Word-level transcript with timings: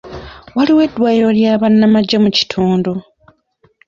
Waliwo 0.55 0.79
eddwaliro 0.87 1.29
ly'abannamagye 1.37 2.17
mu 2.23 2.29
kitundu? 2.37 2.91